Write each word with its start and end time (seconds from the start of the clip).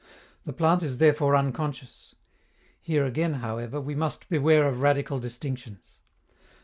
The 0.47 0.51
plant 0.51 0.81
is 0.81 0.97
therefore 0.97 1.35
unconscious. 1.35 2.15
Here 2.81 3.05
again, 3.05 3.35
however, 3.35 3.79
we 3.79 3.93
must 3.93 4.29
beware 4.29 4.67
of 4.67 4.81
radical 4.81 5.19
distinctions. 5.19 5.99